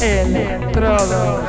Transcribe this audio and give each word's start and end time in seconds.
Electrodos. 0.00 1.48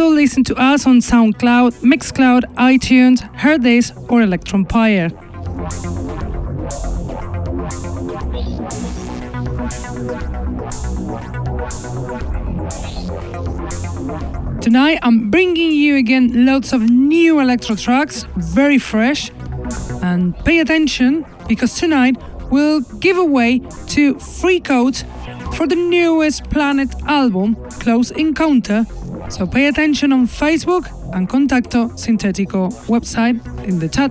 Also 0.00 0.14
listen 0.14 0.42
to 0.44 0.54
us 0.56 0.86
on 0.86 1.00
SoundCloud, 1.00 1.82
Mixcloud, 1.82 2.44
iTunes, 2.54 3.20
Hearthis, 3.34 3.90
or 4.10 4.20
Electronpire. 4.20 5.10
Tonight 14.62 14.98
I'm 15.02 15.30
bringing 15.30 15.72
you 15.72 15.96
again 15.96 16.46
lots 16.46 16.72
of 16.72 16.80
new 16.88 17.40
electro 17.40 17.76
tracks, 17.76 18.24
very 18.36 18.78
fresh. 18.78 19.30
And 20.02 20.34
pay 20.44 20.60
attention 20.60 21.26
because 21.46 21.74
tonight 21.74 22.16
we'll 22.50 22.80
give 23.00 23.18
away 23.18 23.60
two 23.86 24.18
free 24.18 24.60
codes 24.60 25.04
for 25.54 25.66
the 25.66 25.76
newest 25.76 26.48
Planet 26.48 26.88
album, 27.06 27.56
Close 27.80 28.10
Encounter. 28.12 28.86
So 29.30 29.46
pay 29.46 29.68
attention 29.68 30.12
on 30.12 30.26
Facebook 30.26 30.86
and 31.14 31.28
Contacto 31.28 31.90
Sintetico 31.92 32.70
website 32.88 33.40
in 33.64 33.78
the 33.78 33.88
chat. 33.88 34.10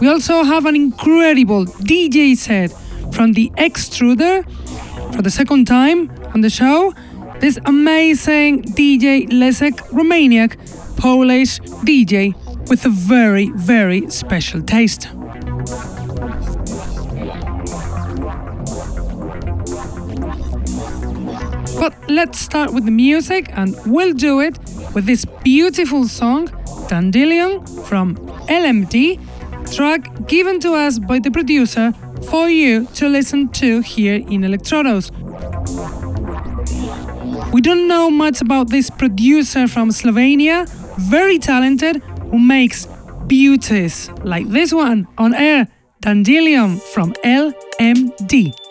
We 0.00 0.08
also 0.08 0.44
have 0.44 0.64
an 0.66 0.76
incredible 0.76 1.64
DJ 1.64 2.36
set 2.36 2.70
from 3.12 3.32
the 3.32 3.50
Extruder 3.58 4.44
for 5.14 5.22
the 5.22 5.30
second 5.30 5.66
time 5.66 6.10
on 6.34 6.40
the 6.40 6.50
show. 6.50 6.94
This 7.40 7.58
amazing 7.66 8.62
DJ 8.62 9.28
Leszek 9.28 9.74
Romaniak, 9.90 10.56
Polish 10.96 11.58
DJ 11.84 12.34
with 12.68 12.84
a 12.84 12.88
very, 12.88 13.50
very 13.54 14.08
special 14.10 14.62
taste. 14.62 15.08
But 21.78 21.94
let's 22.08 22.38
start 22.38 22.72
with 22.72 22.84
the 22.84 22.90
music, 22.90 23.50
and 23.52 23.76
we'll 23.86 24.14
do 24.14 24.40
it 24.40 24.58
with 24.94 25.06
this 25.06 25.24
beautiful 25.42 26.08
song, 26.08 26.48
Dandelion 26.88 27.66
from 27.84 28.16
LMD 28.48 29.18
track 29.74 30.26
given 30.28 30.60
to 30.60 30.74
us 30.74 30.98
by 30.98 31.18
the 31.18 31.30
producer 31.30 31.92
for 32.30 32.48
you 32.48 32.86
to 32.94 33.08
listen 33.08 33.48
to 33.48 33.80
here 33.80 34.14
in 34.14 34.42
Electrodos. 34.42 35.10
We 37.52 37.60
don't 37.60 37.88
know 37.88 38.10
much 38.10 38.40
about 38.40 38.70
this 38.70 38.90
producer 38.90 39.66
from 39.66 39.90
Slovenia, 39.90 40.68
very 41.10 41.38
talented, 41.38 41.96
who 42.30 42.38
makes 42.38 42.86
beauties 43.26 44.08
like 44.22 44.48
this 44.48 44.72
one 44.72 45.08
on 45.18 45.34
air, 45.34 45.68
Dandelion 46.00 46.78
from 46.78 47.12
LMD. 47.24 47.66
LMD, 47.78 48.65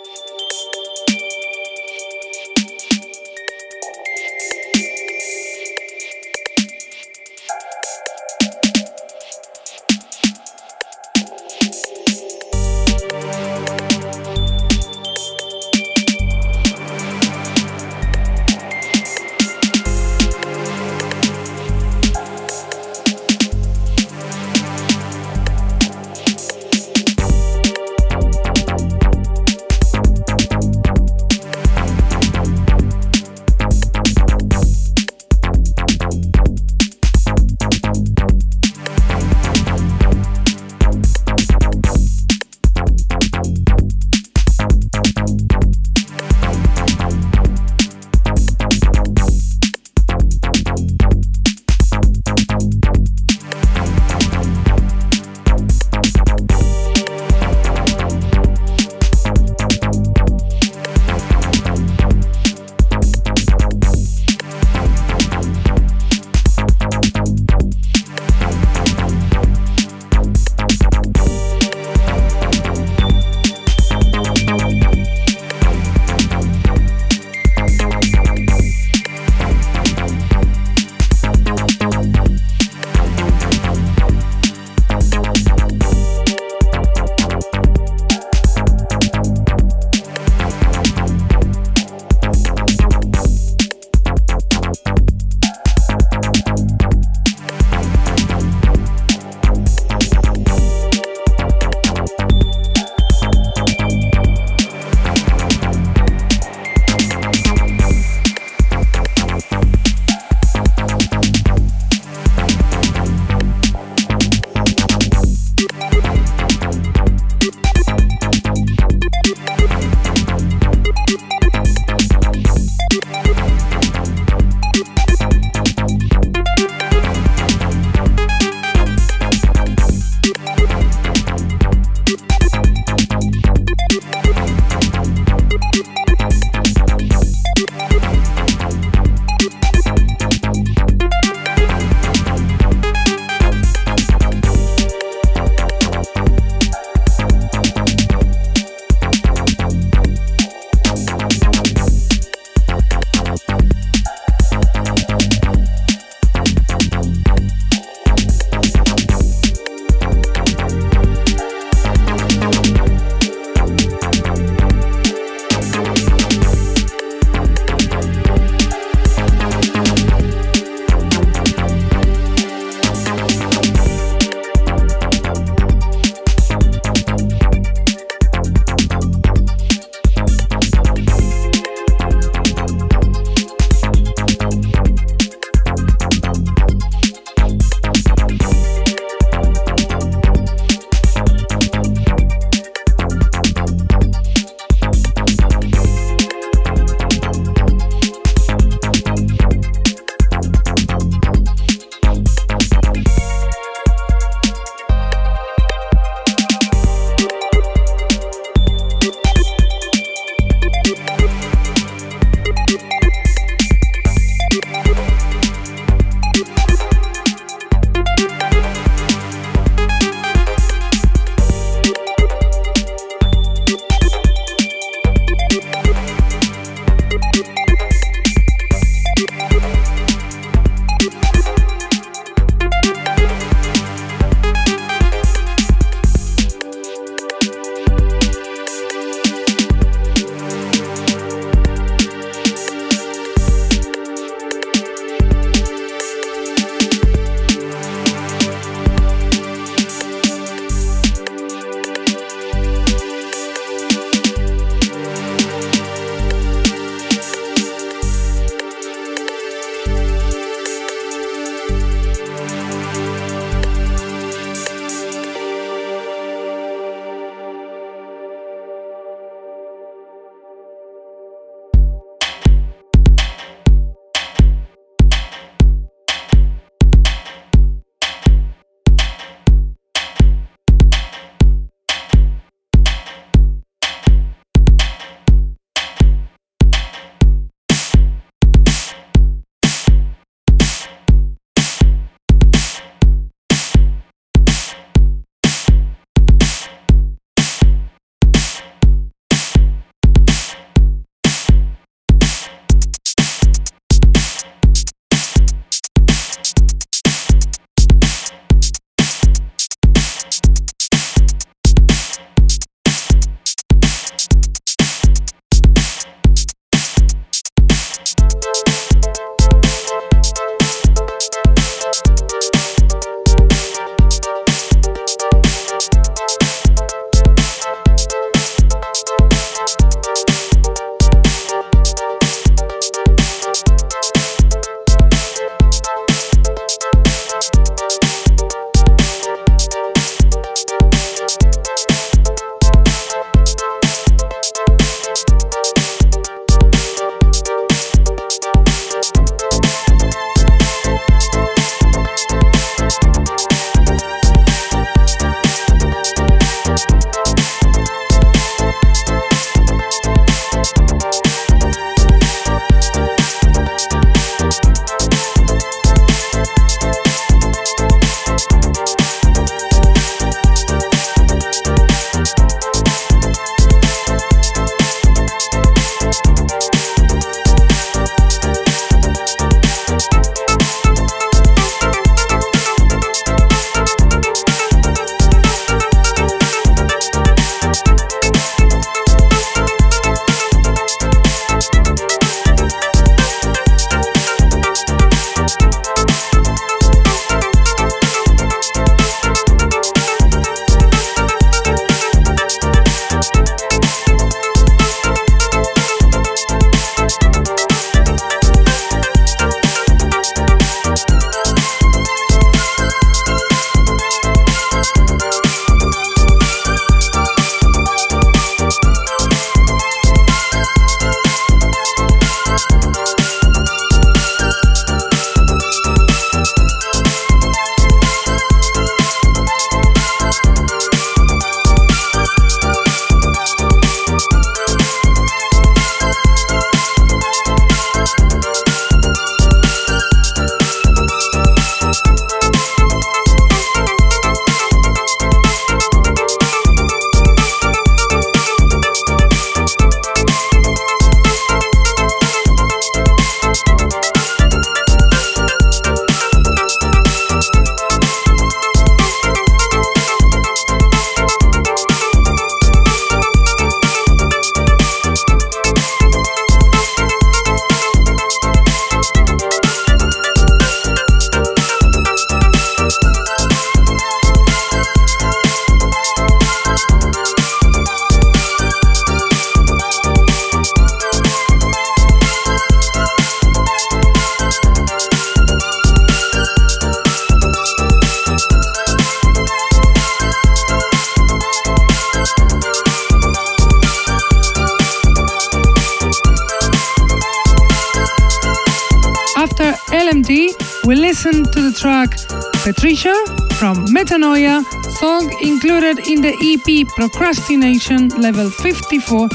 Procrastination 507.10 508.08
Level 508.20 508.50
54 508.50 509.30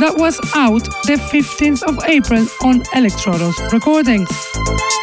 that 0.00 0.14
was 0.16 0.40
out 0.54 0.82
the 1.04 1.18
15th 1.30 1.82
of 1.82 2.02
April 2.08 2.46
on 2.64 2.80
Electrodos 2.96 3.70
Recordings. 3.70 4.30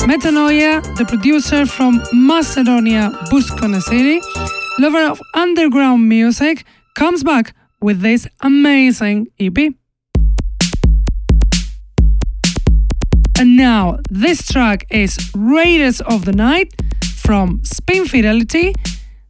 Metanoia, 0.01 0.81
the 0.97 1.05
producer 1.05 1.67
from 1.67 2.01
Macedonia, 2.11 3.11
Buskona 3.29 3.81
City, 3.83 4.19
lover 4.79 5.05
of 5.05 5.21
underground 5.35 6.09
music, 6.09 6.65
comes 6.95 7.23
back 7.23 7.53
with 7.81 8.01
this 8.01 8.27
amazing 8.41 9.27
EP. 9.39 9.75
And 13.39 13.55
now, 13.55 13.99
this 14.09 14.47
track 14.47 14.87
is 14.89 15.19
Raiders 15.35 16.01
of 16.01 16.25
the 16.25 16.33
Night 16.33 16.73
from 17.15 17.63
Spin 17.63 18.05
Fidelity, 18.05 18.73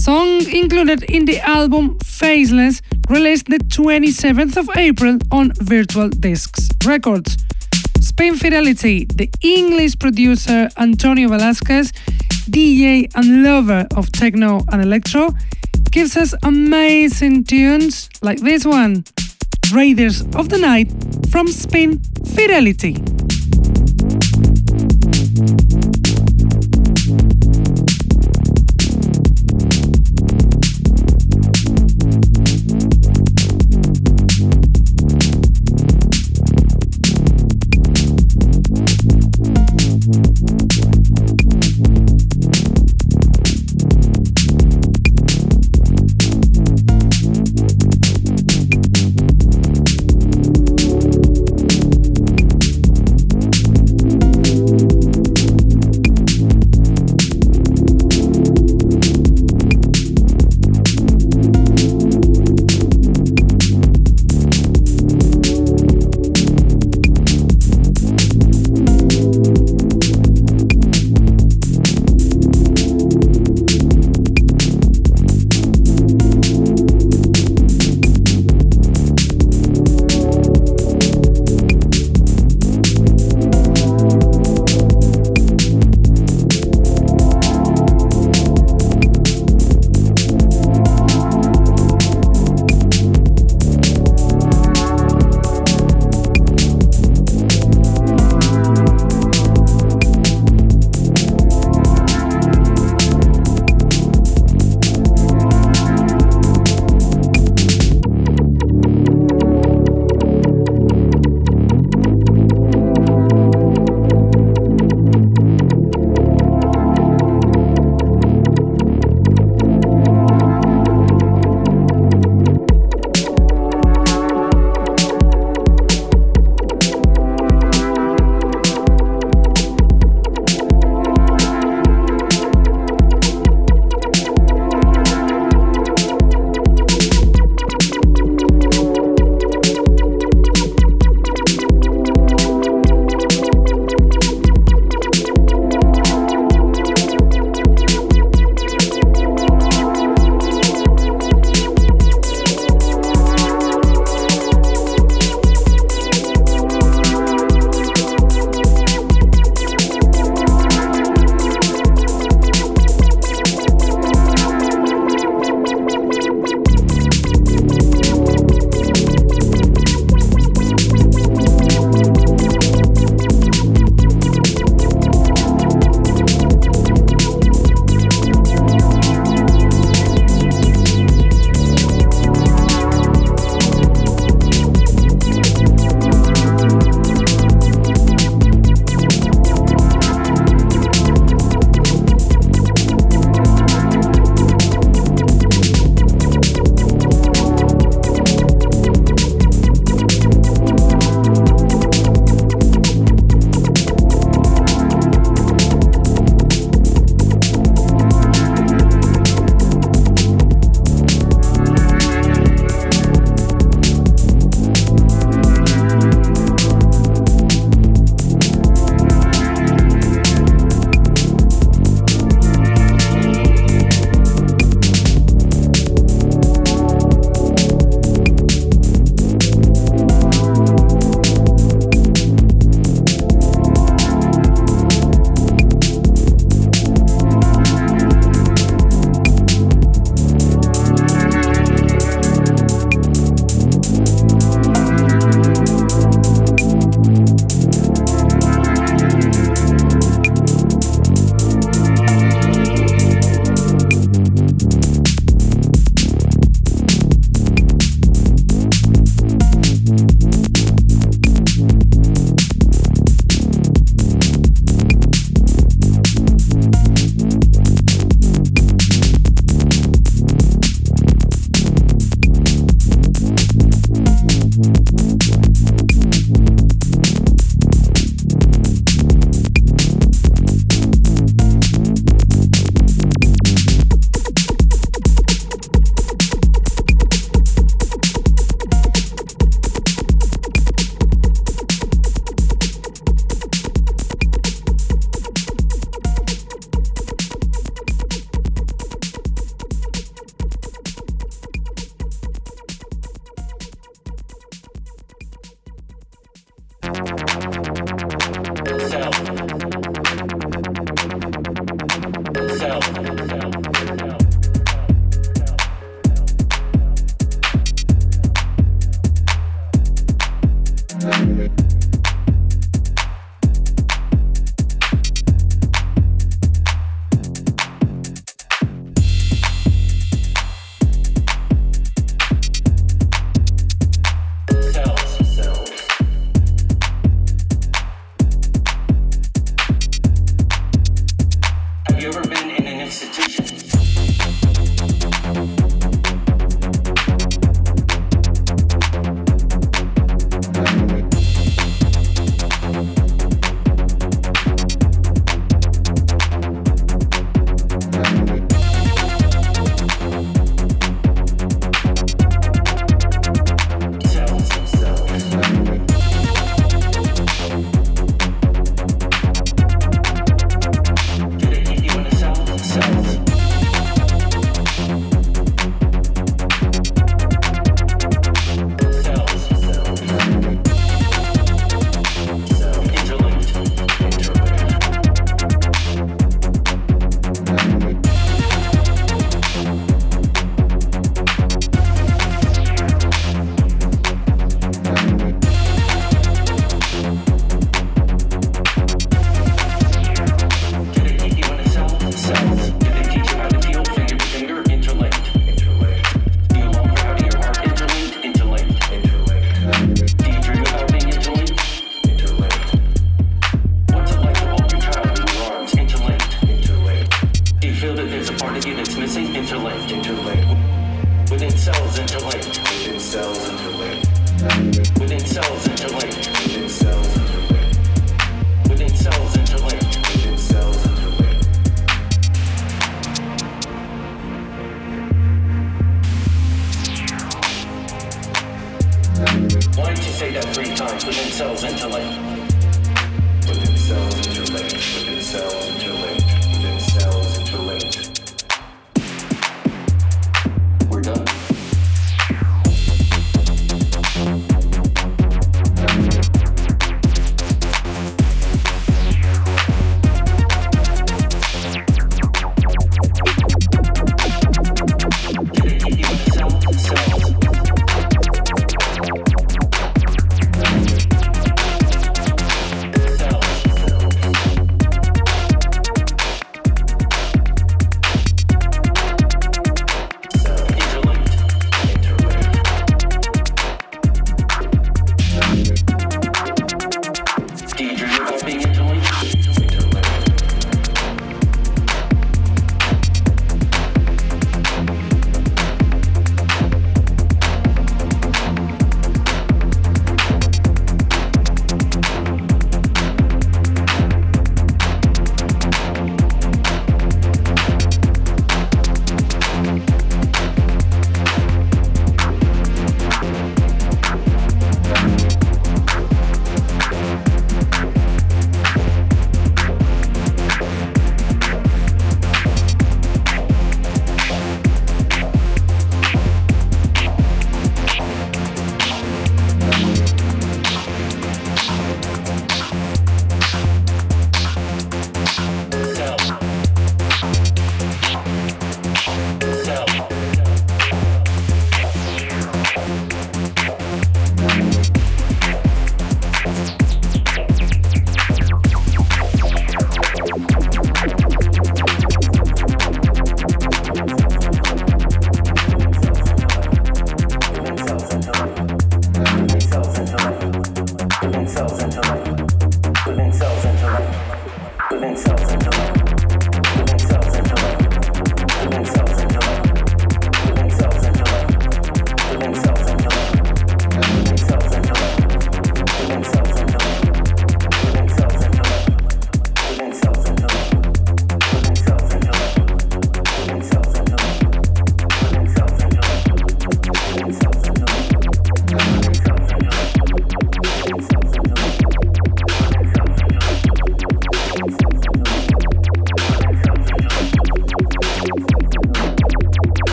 song 0.00 0.48
included 0.48 1.02
in 1.10 1.26
the 1.26 1.38
album 1.40 1.98
Faceless, 2.02 2.80
released 3.10 3.46
the 3.46 3.58
27th 3.58 4.56
of 4.56 4.70
April 4.74 5.18
on 5.30 5.52
Virtual 5.60 6.08
Discs 6.08 6.70
Records. 6.86 7.36
Spin 8.00 8.34
Fidelity, 8.36 9.04
the 9.04 9.28
English 9.42 9.98
producer 9.98 10.70
Antonio 10.78 11.28
Velasquez, 11.28 11.92
DJ 12.48 13.10
and 13.14 13.42
lover 13.42 13.86
of 13.94 14.10
techno 14.10 14.64
and 14.72 14.80
electro, 14.80 15.34
gives 15.90 16.16
us 16.16 16.34
amazing 16.44 17.44
tunes 17.44 18.08
like 18.22 18.40
this 18.40 18.64
one 18.64 19.04
Raiders 19.70 20.22
of 20.34 20.48
the 20.48 20.58
Night 20.58 20.90
from 21.30 21.46
Spin 21.48 22.00
Fidelity. 22.34 22.96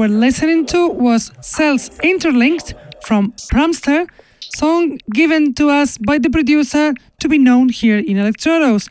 Were 0.00 0.08
listening 0.08 0.64
to 0.64 0.88
was 0.88 1.30
Cells 1.42 1.90
Interlinked 2.02 2.72
from 3.02 3.32
Pramster, 3.52 4.08
song 4.56 4.98
given 5.12 5.52
to 5.52 5.68
us 5.68 5.98
by 5.98 6.16
the 6.16 6.30
producer 6.30 6.94
to 7.18 7.28
be 7.28 7.36
known 7.36 7.68
here 7.68 7.98
in 7.98 8.16
Electrodos. 8.16 8.88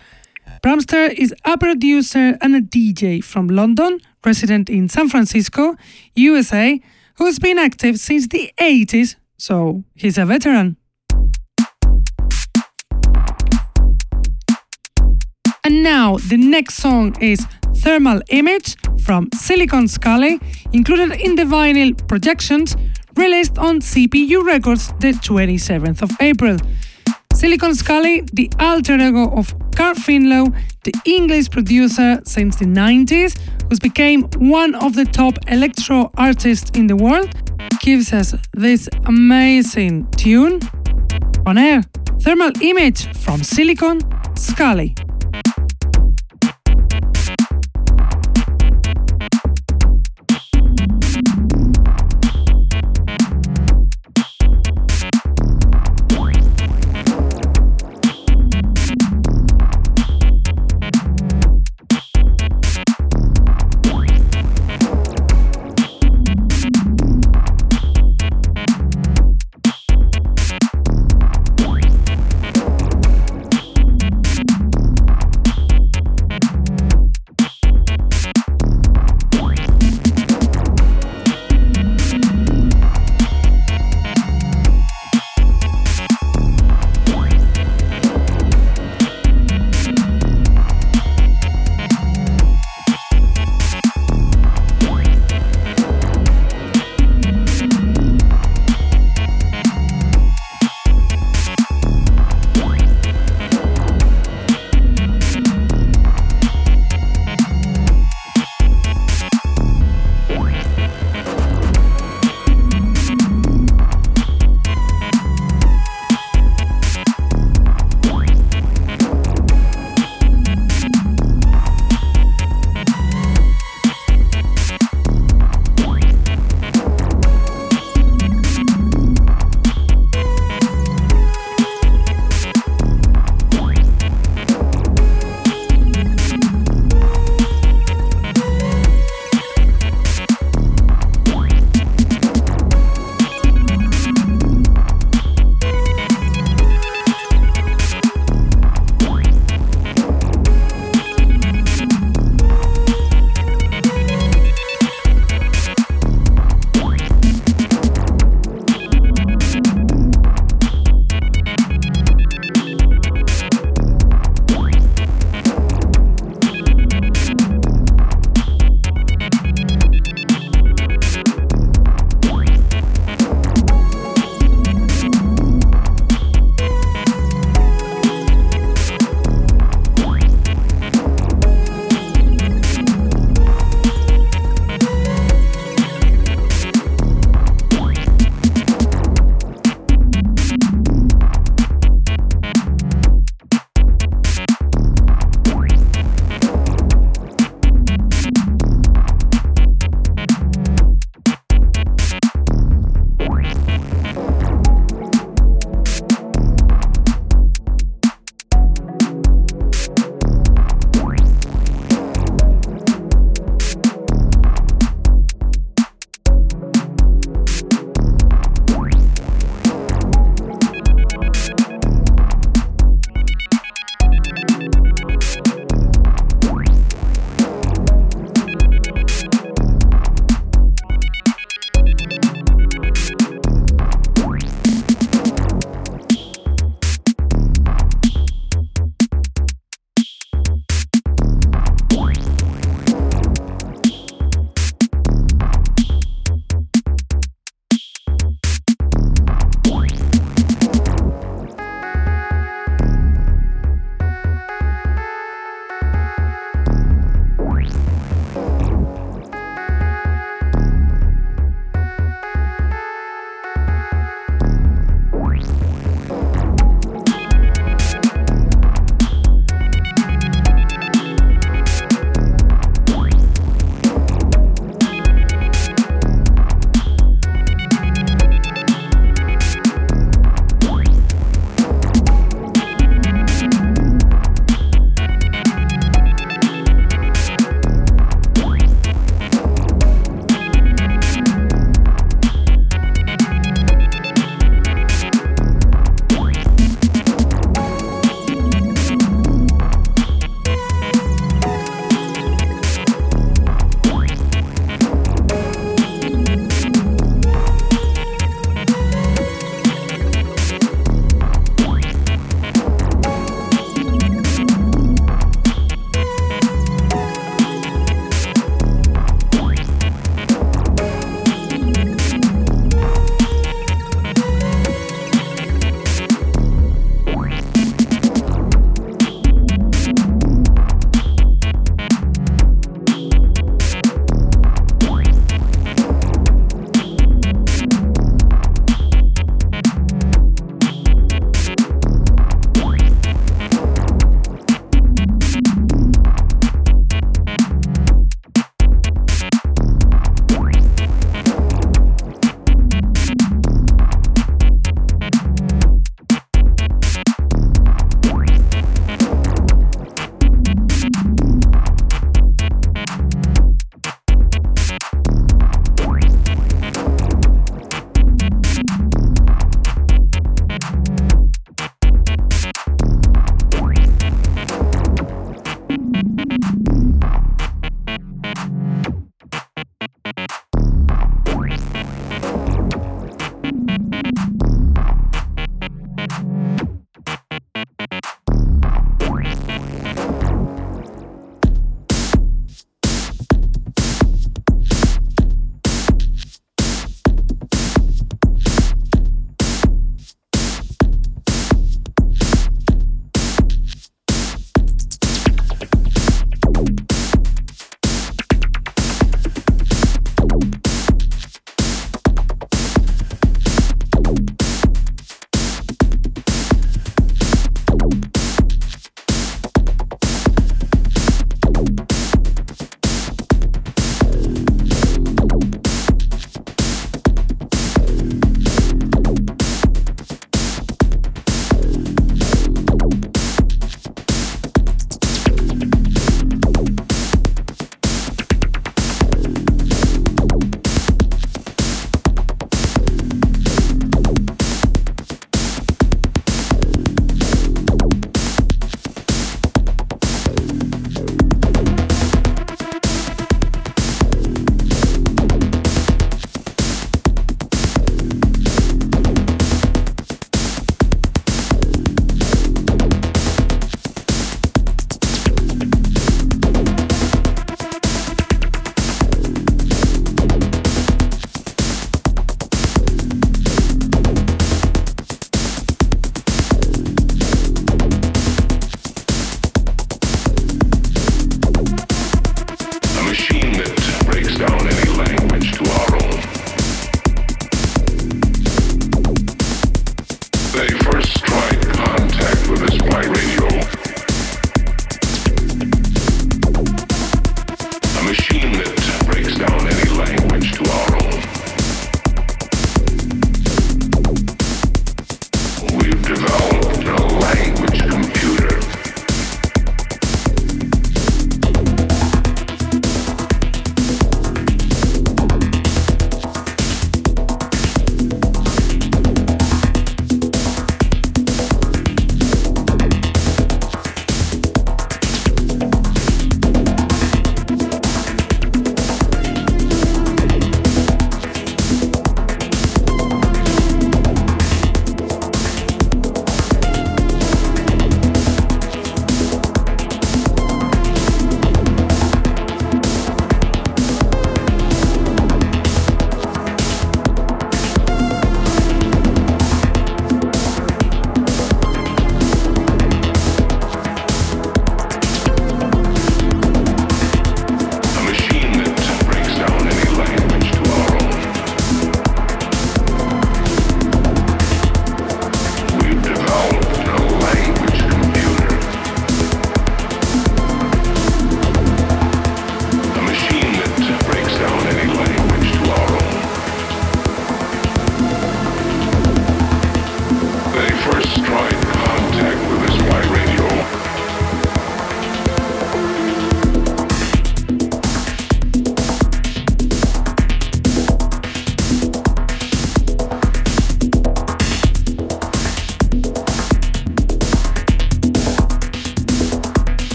Pramster 0.62 1.12
is 1.12 1.34
a 1.46 1.58
producer 1.58 2.38
and 2.42 2.56
a 2.56 2.62
DJ 2.62 3.24
from 3.24 3.48
London, 3.48 4.00
resident 4.24 4.70
in 4.70 4.88
San 4.88 5.10
Francisco, 5.10 5.76
USA, 6.14 6.80
who 7.16 7.26
has 7.26 7.40
been 7.40 7.58
active 7.58 7.98
since 8.00 8.28
the 8.28 8.52
80s, 8.62 9.16
so 9.36 9.84
he's 9.96 10.20
a 10.20 10.28
veteran. 10.28 10.78
And 15.64 15.82
now 15.82 16.18
the 16.18 16.38
next 16.38 16.76
song 16.76 17.16
is 17.20 17.48
Thermal 17.78 18.22
Image 18.30 18.76
from 19.00 19.30
Silicon 19.34 19.88
Scally, 19.88 20.40
included 20.74 21.20
in 21.20 21.36
the 21.36 21.44
vinyl 21.44 21.96
Projections, 22.08 22.76
released 23.16 23.58
on 23.58 23.82
CPU 23.82 24.44
Records 24.46 24.90
the 25.00 25.14
27th 25.14 26.02
of 26.02 26.12
April. 26.22 26.58
Silicon 27.34 27.74
Scally, 27.76 28.22
the 28.34 28.52
alter 28.60 28.96
ego 28.96 29.30
of 29.32 29.54
Carl 29.76 29.96
Finlow, 29.96 30.54
the 30.84 30.94
English 31.06 31.50
producer 31.50 32.20
since 32.26 32.58
the 32.58 32.66
90s, 32.66 33.38
who 33.70 33.78
became 33.78 34.24
one 34.40 34.76
of 34.76 34.96
the 34.96 35.06
top 35.06 35.38
electro 35.48 36.12
artists 36.18 36.72
in 36.72 36.88
the 36.88 36.96
world, 36.96 37.30
gives 37.80 38.12
us 38.14 38.36
this 38.54 38.90
amazing 39.06 40.10
tune 40.18 40.60
on 41.46 41.58
air. 41.58 41.84
Thermal 42.22 42.52
Image 42.62 43.08
from 43.18 43.42
Silicon 43.44 44.00
Scally. 44.36 44.96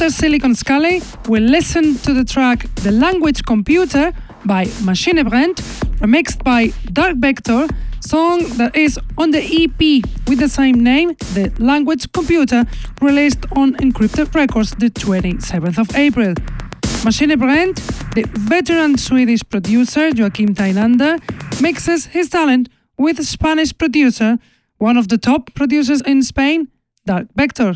After 0.00 0.14
Silicon 0.14 0.54
Scally, 0.54 1.02
we 1.28 1.40
listen 1.40 1.94
to 1.96 2.14
the 2.14 2.24
track 2.24 2.74
The 2.76 2.90
Language 2.90 3.44
Computer 3.44 4.14
by 4.46 4.64
Maschinebrennt, 4.80 5.56
remixed 6.00 6.42
by 6.42 6.72
Dark 6.90 7.16
Vector, 7.18 7.68
song 8.00 8.38
that 8.56 8.74
is 8.74 8.98
on 9.18 9.30
the 9.30 9.42
EP 9.42 10.02
with 10.26 10.38
the 10.38 10.48
same 10.48 10.82
name, 10.82 11.16
The 11.34 11.52
Language 11.58 12.10
Computer, 12.12 12.64
released 13.02 13.44
on 13.52 13.74
Encrypted 13.74 14.34
Records 14.34 14.70
the 14.70 14.88
27th 14.88 15.76
of 15.76 15.94
April. 15.94 16.32
Maschinebrennt, 17.04 17.76
the 18.14 18.24
veteran 18.48 18.96
Swedish 18.96 19.42
producer 19.50 20.12
Joaquim 20.16 20.54
Tainander, 20.54 21.20
mixes 21.60 22.06
his 22.06 22.30
talent 22.30 22.70
with 22.96 23.22
Spanish 23.26 23.76
producer, 23.76 24.38
one 24.78 24.96
of 24.96 25.08
the 25.08 25.18
top 25.18 25.52
producers 25.54 26.00
in 26.00 26.22
Spain, 26.22 26.68
Dark 27.04 27.26
Vector. 27.36 27.74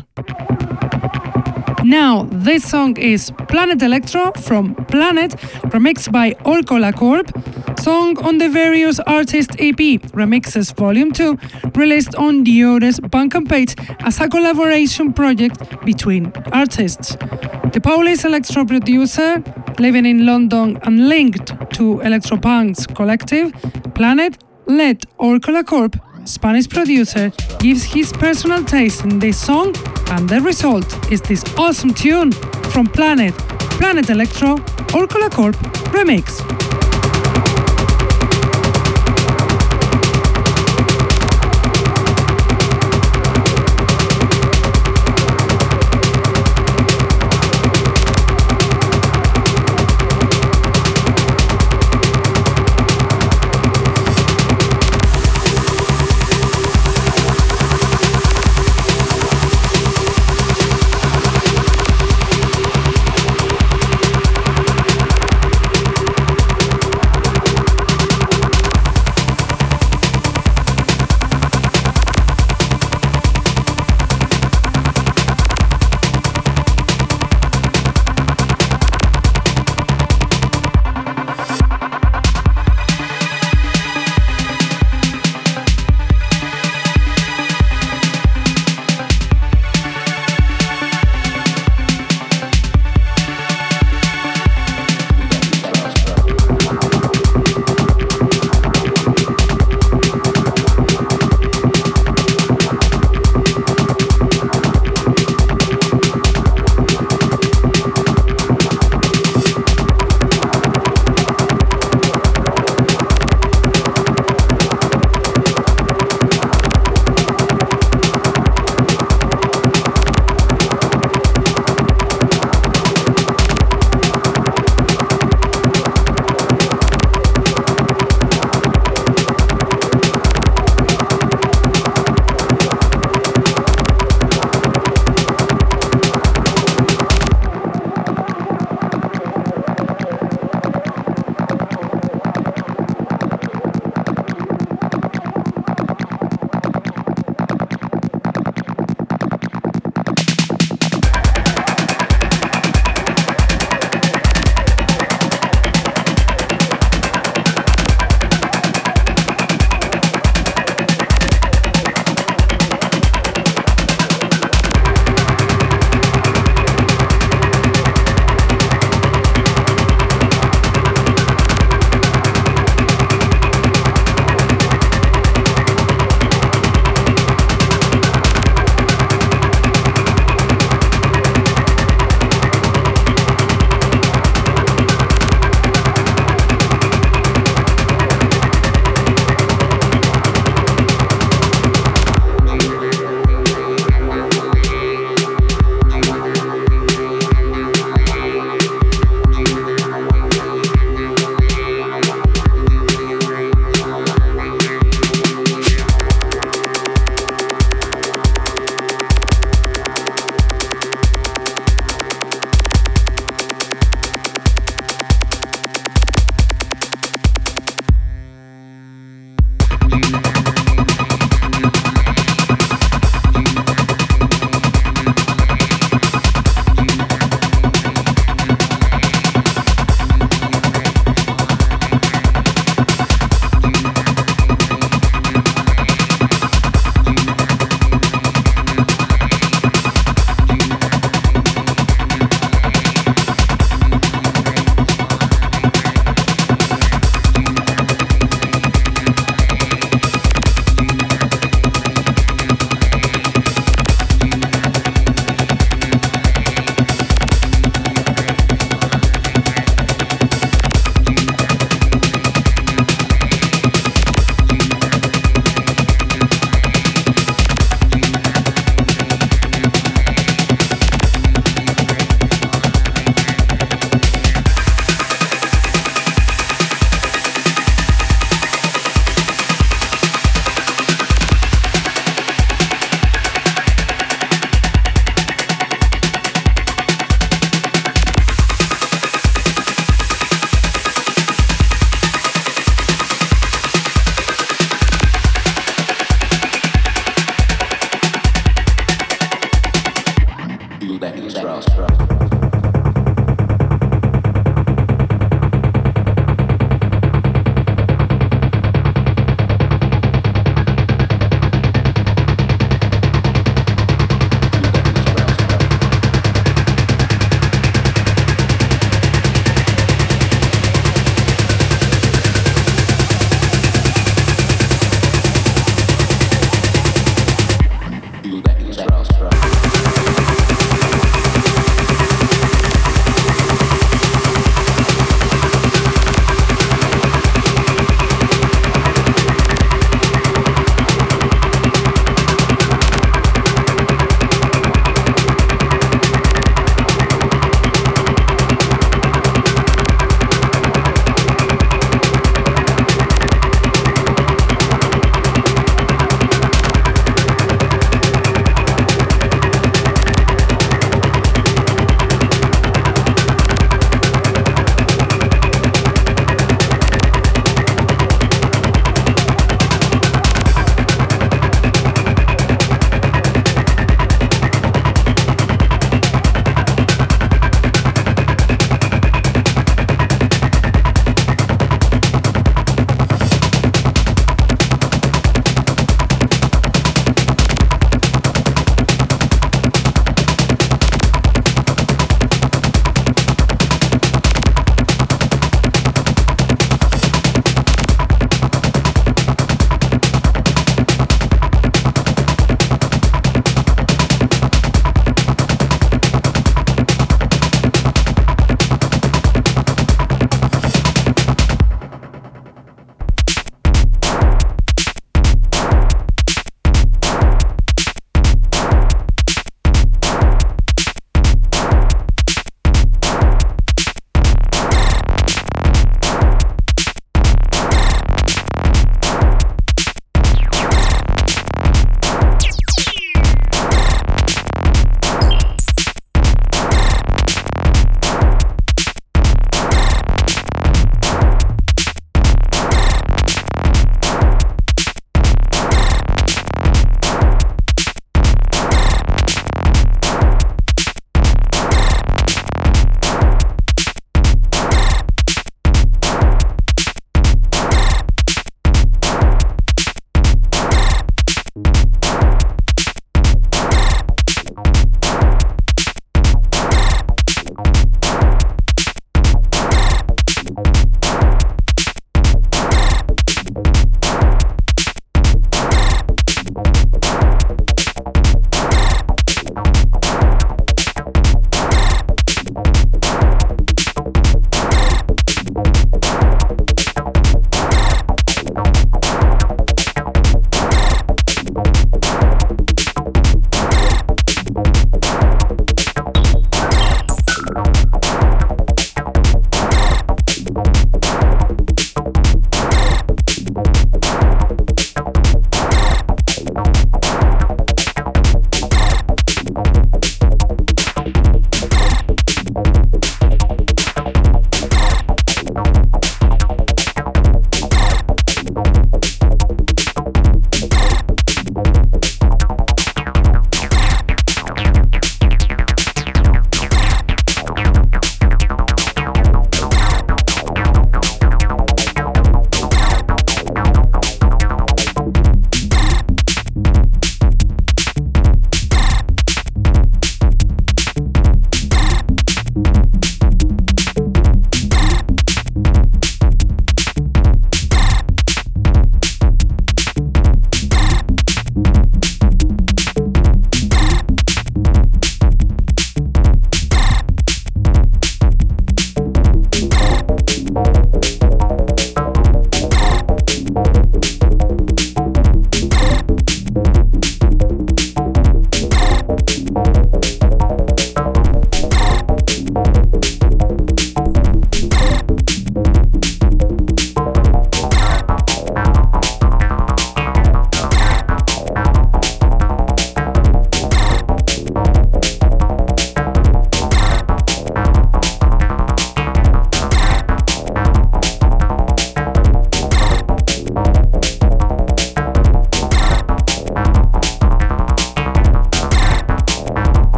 Now, 2.01 2.27
this 2.29 2.69
song 2.69 2.97
is 2.97 3.31
Planet 3.47 3.81
Electro 3.81 4.33
from 4.33 4.75
Planet, 4.75 5.31
remixed 5.71 6.11
by 6.11 6.33
Orcola 6.43 6.91
Corp, 6.91 7.31
song 7.79 8.17
on 8.17 8.37
the 8.37 8.49
various 8.49 8.99
artist 8.99 9.51
EP 9.59 10.01
Remixes 10.11 10.75
Volume 10.75 11.13
2, 11.13 11.37
released 11.73 12.13
on 12.15 12.43
Diore's 12.43 12.99
Bandcamp 12.99 13.47
page 13.47 13.75
as 14.01 14.19
a 14.19 14.27
collaboration 14.27 15.13
project 15.13 15.57
between 15.85 16.33
artists. 16.51 17.15
The 17.71 17.79
Polish 17.81 18.25
electro 18.25 18.65
producer, 18.65 19.41
living 19.79 20.05
in 20.05 20.25
London 20.25 20.77
and 20.83 21.07
linked 21.07 21.47
to 21.75 22.01
Electropunk's 22.03 22.87
collective, 22.87 23.53
Planet, 23.93 24.43
led 24.65 25.05
Orcola 25.17 25.63
Corp 25.63 25.95
Spanish 26.25 26.67
producer, 26.67 27.31
gives 27.59 27.85
his 27.85 28.11
personal 28.11 28.65
taste 28.65 29.05
in 29.05 29.19
this 29.19 29.39
song, 29.39 29.73
and 30.15 30.29
the 30.29 30.39
result 30.39 31.11
is 31.11 31.21
this 31.21 31.43
awesome 31.57 31.93
tune 31.93 32.31
from 32.71 32.85
Planet, 32.85 33.33
Planet 33.79 34.09
Electro, 34.09 34.55
Orcola 34.93 35.29
Corp 35.29 35.55
remix. 35.91 36.54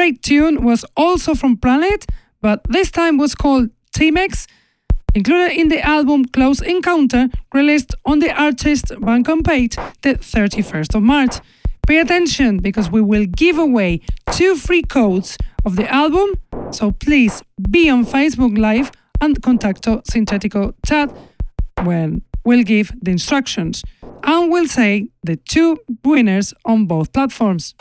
Great 0.00 0.22
tune 0.22 0.64
was 0.64 0.82
also 0.96 1.34
from 1.34 1.58
Planet, 1.58 2.06
but 2.40 2.62
this 2.70 2.90
time 2.90 3.18
was 3.18 3.34
called 3.34 3.68
Timex, 3.94 4.46
included 5.14 5.52
in 5.60 5.68
the 5.68 5.78
album 5.86 6.24
Close 6.24 6.62
Encounter, 6.62 7.28
released 7.52 7.94
on 8.06 8.20
the 8.20 8.32
artist's 8.32 8.92
Bandcamp 8.92 9.44
page 9.44 9.76
the 10.00 10.14
31st 10.14 10.94
of 10.94 11.02
March. 11.02 11.34
Pay 11.86 11.98
attention 11.98 12.60
because 12.60 12.90
we 12.90 13.02
will 13.02 13.26
give 13.26 13.58
away 13.58 14.00
two 14.32 14.56
free 14.56 14.82
codes 14.82 15.36
of 15.66 15.76
the 15.76 15.86
album, 15.92 16.28
so 16.70 16.92
please 16.92 17.42
be 17.70 17.90
on 17.90 18.06
Facebook 18.06 18.56
Live 18.56 18.90
and 19.20 19.42
Contacto 19.42 20.02
Sintetico 20.10 20.72
chat 20.86 21.14
when 21.84 22.22
we'll 22.42 22.64
give 22.64 22.90
the 23.02 23.10
instructions 23.10 23.84
and 24.22 24.50
we'll 24.50 24.66
say 24.66 25.08
the 25.22 25.36
two 25.36 25.76
winners 26.02 26.54
on 26.64 26.86
both 26.86 27.12
platforms. 27.12 27.74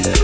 The 0.00 0.21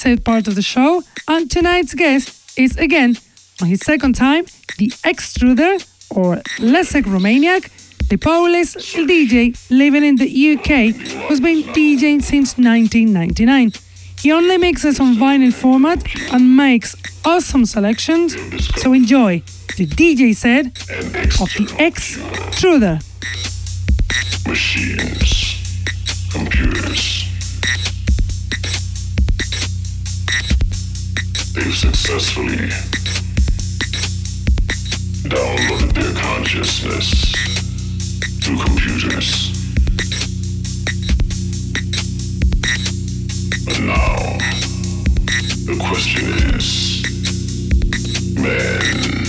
Set 0.00 0.24
part 0.24 0.48
of 0.48 0.54
the 0.54 0.62
show, 0.62 1.02
and 1.28 1.50
tonight's 1.50 1.92
guest 1.92 2.58
is 2.58 2.74
again, 2.78 3.18
on 3.60 3.68
his 3.68 3.80
second 3.80 4.14
time, 4.14 4.46
the 4.78 4.88
extruder 5.04 5.76
or 6.08 6.36
Leszek 6.58 7.02
Romaniak, 7.02 7.68
the 8.08 8.16
Polish 8.16 8.76
DJ 8.94 9.54
living 9.68 10.02
in 10.02 10.16
the 10.16 10.52
UK 10.52 10.96
who's 11.28 11.40
been 11.40 11.64
DJing 11.74 12.22
since 12.22 12.56
1999. 12.56 13.72
He 14.20 14.32
only 14.32 14.56
mixes 14.56 15.00
on 15.00 15.16
vinyl 15.16 15.52
format 15.52 16.02
and 16.32 16.56
makes 16.56 16.96
awesome 17.22 17.66
selections, 17.66 18.34
so 18.80 18.94
enjoy 18.94 19.42
the 19.76 19.86
DJ 19.86 20.34
set 20.34 20.64
of 21.42 21.48
the 21.58 21.66
Extruder. 21.78 23.02
Machines, 24.48 25.58
computers 26.32 27.19
They've 31.70 31.78
successfully 31.78 32.68
downloaded 35.28 35.92
their 35.94 36.12
consciousness 36.20 37.30
to 38.40 38.56
computers. 38.64 39.52
But 43.64 43.78
now, 43.82 44.38
the 45.66 45.76
question 45.78 46.26
is, 46.56 47.04
man 48.34 49.19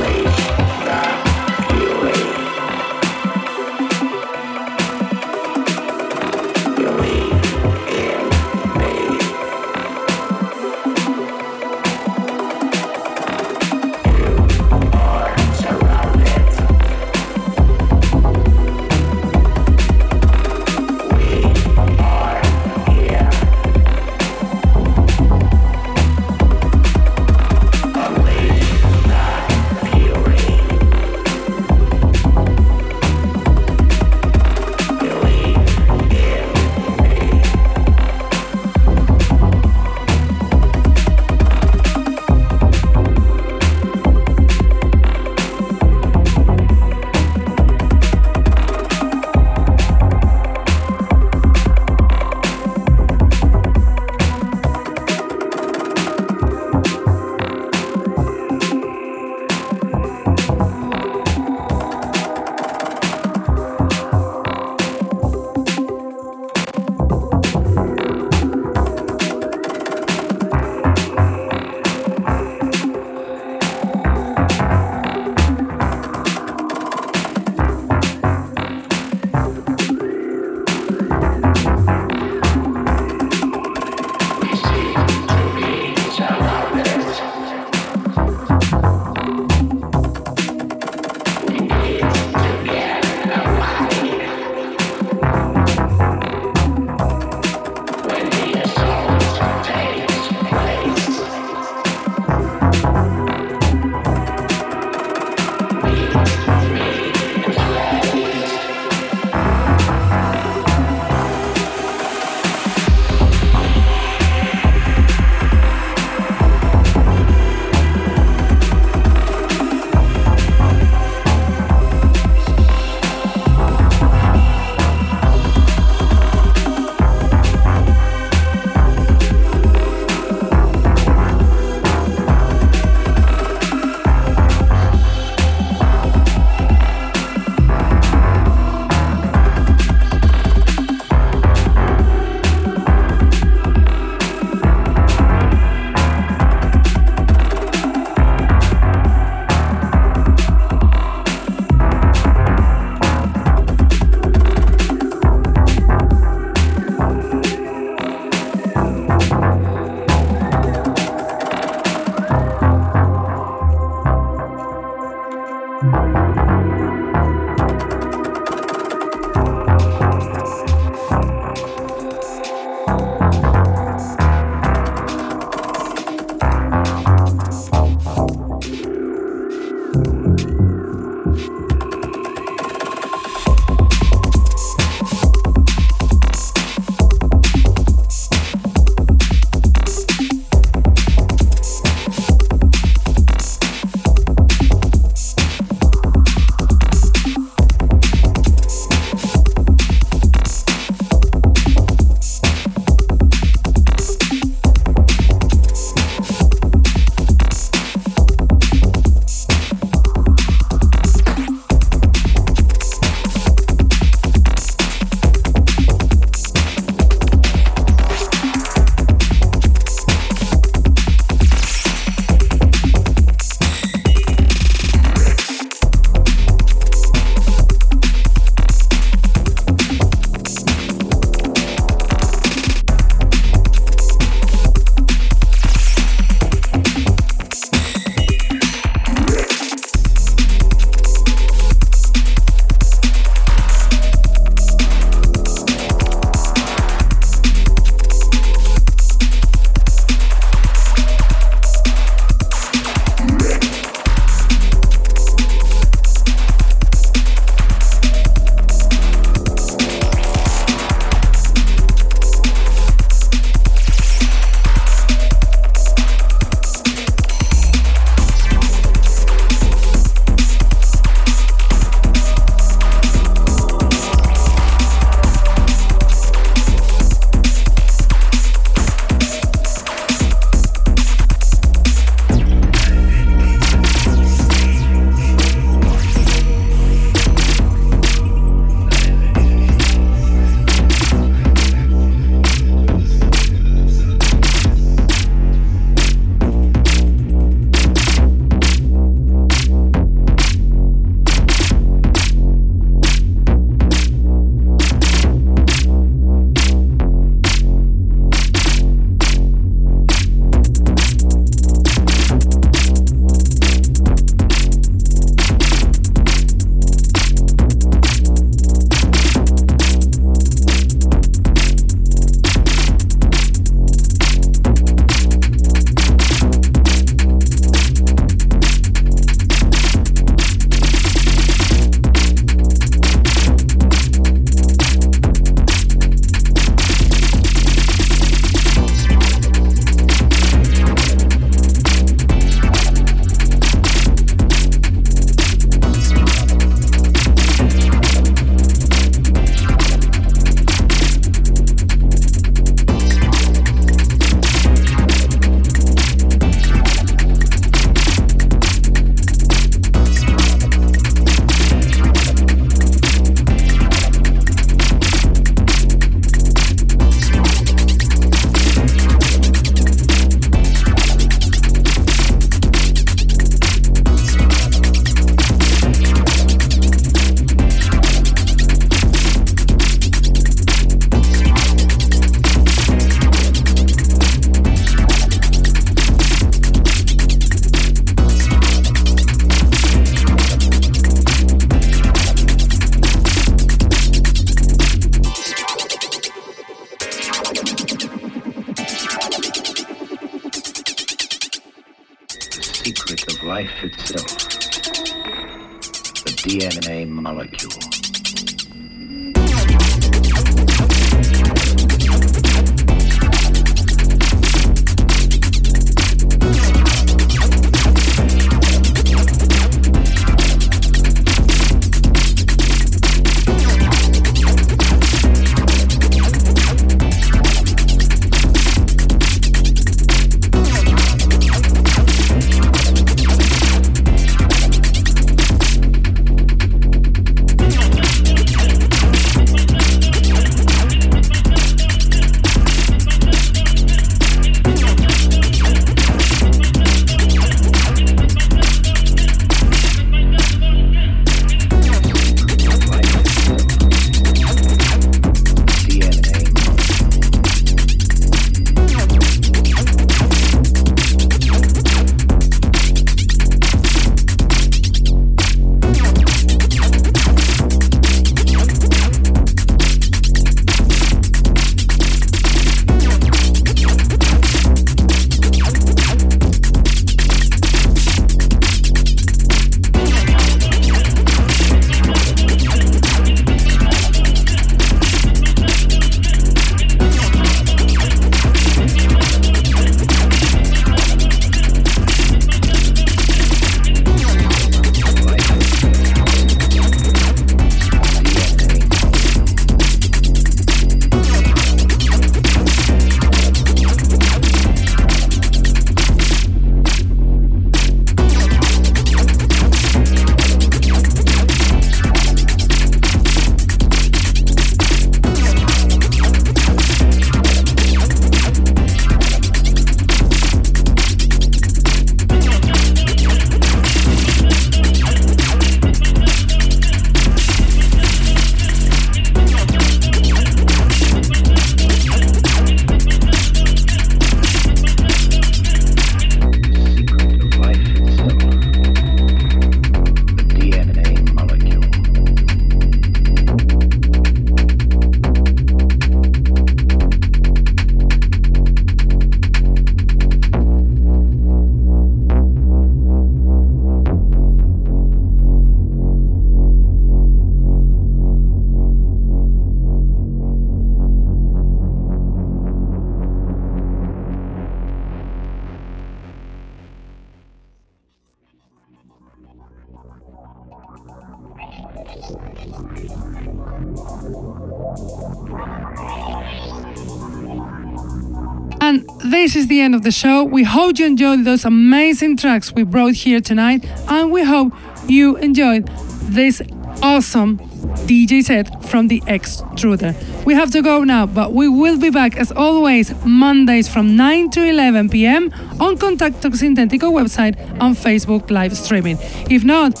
this 579.50 579.64
is 579.64 579.66
the 579.66 579.80
end 579.80 579.96
of 579.96 580.02
the 580.04 580.12
show. 580.12 580.44
We 580.44 580.62
hope 580.62 581.00
you 581.00 581.06
enjoyed 581.06 581.44
those 581.44 581.64
amazing 581.64 582.36
tracks 582.36 582.72
we 582.72 582.84
brought 582.84 583.14
here 583.14 583.40
tonight, 583.40 583.84
and 584.08 584.30
we 584.30 584.44
hope 584.44 584.72
you 585.08 585.36
enjoyed 585.38 585.88
this 586.30 586.62
awesome 587.02 587.58
DJ 588.06 588.44
set 588.44 588.84
from 588.84 589.08
the 589.08 589.20
Extruder. 589.22 590.14
We 590.44 590.54
have 590.54 590.70
to 590.70 590.82
go 590.82 591.02
now, 591.02 591.26
but 591.26 591.52
we 591.52 591.66
will 591.68 591.98
be 591.98 592.10
back 592.10 592.36
as 592.36 592.52
always 592.52 593.12
Mondays 593.24 593.88
from 593.88 594.14
9 594.14 594.50
to 594.50 594.62
11 594.62 595.08
p.m. 595.08 595.52
on 595.80 595.96
Contacto 595.96 596.52
Sintetico 596.52 597.10
website 597.10 597.58
and 597.80 597.96
Facebook 597.96 598.52
live 598.52 598.76
streaming. 598.76 599.18
If 599.50 599.64
not, 599.64 600.00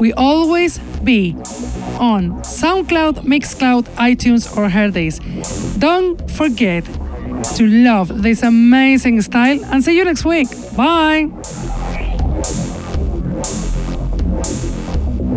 we 0.00 0.12
always 0.14 0.78
be 1.04 1.36
on 2.00 2.42
SoundCloud, 2.42 3.22
Mixcloud, 3.22 3.84
iTunes, 3.94 4.56
or 4.56 4.68
Hearthis. 4.68 5.20
Don't 5.78 6.28
forget 6.28 6.84
to 7.56 7.66
love 7.66 8.22
this 8.22 8.42
amazing 8.42 9.22
style 9.22 9.64
and 9.66 9.82
see 9.82 9.96
you 9.96 10.04
next 10.04 10.24
week. 10.24 10.48
Bye! 10.76 11.28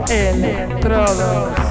Electrodos. 0.08 1.71